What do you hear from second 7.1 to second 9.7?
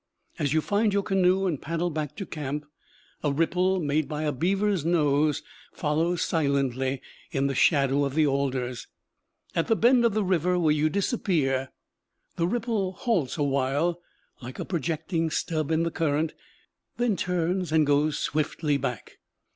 in the shadow of the alders. At